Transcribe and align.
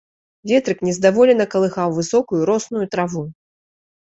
Ветрык 0.51 0.79
нездаволена 0.87 1.45
калыхаў 1.53 1.89
высокую 1.99 2.41
росную 2.51 2.85
траву. 2.97 3.23